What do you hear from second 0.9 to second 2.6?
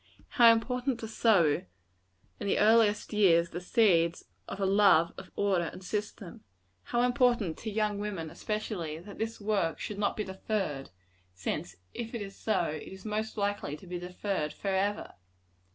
to sow, in the